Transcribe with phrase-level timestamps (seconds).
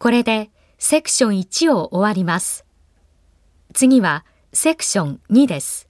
[0.00, 0.48] これで
[0.78, 2.64] セクション1を終わります。
[3.74, 5.89] 次はセクション2です。